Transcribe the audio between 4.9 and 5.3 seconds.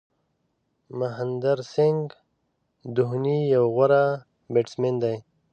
دئ.